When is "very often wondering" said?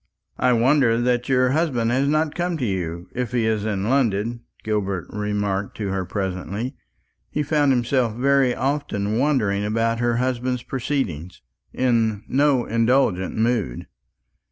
8.15-9.63